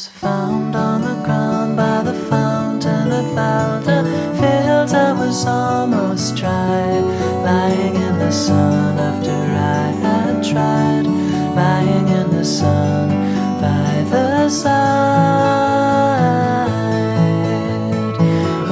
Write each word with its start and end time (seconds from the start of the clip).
was 0.00 0.08
found 0.08 0.74
on 0.74 1.02
the 1.02 1.14
ground 1.26 1.76
by 1.76 2.02
the 2.02 2.14
fountain 2.30 3.12
at 3.20 3.26
Valda 3.36 3.98
Fields. 4.40 4.94
I 4.94 5.12
was 5.12 5.44
almost 5.44 6.36
dry, 6.36 7.00
lying 7.44 7.96
in 7.96 8.18
the 8.18 8.30
sun 8.30 8.98
after 8.98 9.30
I 9.30 9.90
had 10.04 10.42
tried, 10.42 11.06
lying 11.54 12.08
in 12.08 12.30
the 12.30 12.44
sun 12.46 13.08
by 13.60 14.02
the 14.12 14.48
side. 14.48 14.70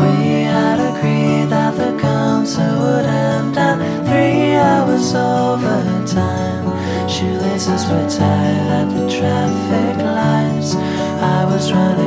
We 0.00 0.14
had 0.54 0.78
agreed 0.90 1.50
that 1.50 1.76
the 1.76 1.92
council 2.00 2.72
would 2.84 3.04
end 3.04 3.58
at 3.58 3.76
three 4.08 4.54
hours 4.54 5.14
overtime. 5.14 6.66
Shoelaces 7.06 7.84
were 7.90 8.08
tied 8.08 8.68
at 8.80 8.88
the 8.96 9.04
traffic 9.14 9.97
running 11.72 11.88
late. 11.90 11.97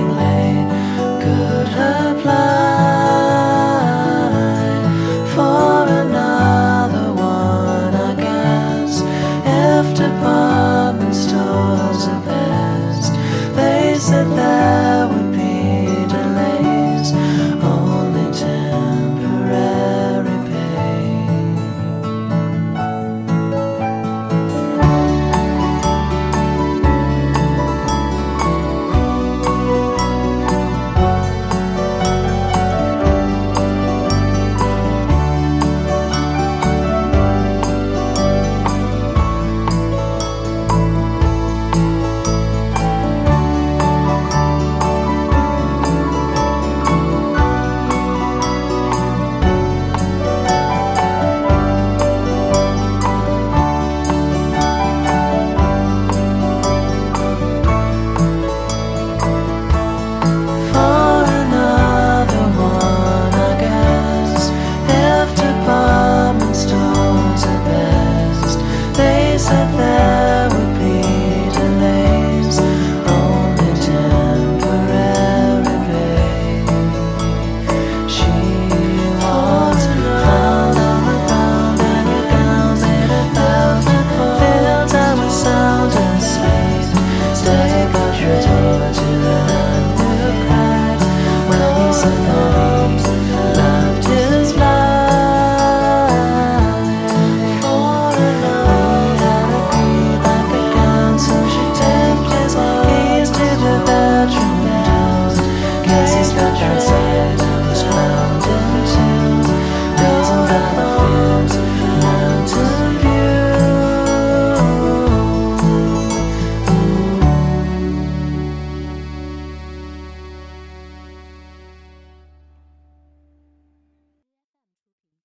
merciful. 92.04 92.51